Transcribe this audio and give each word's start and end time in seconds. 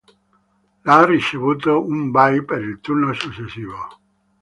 L' 0.83 0.89
ha 0.93 1.05
ricevuto 1.05 1.85
un 1.85 2.09
bye 2.09 2.43
per 2.43 2.63
il 2.63 2.79
turno 2.79 3.13
successivo. 3.13 3.77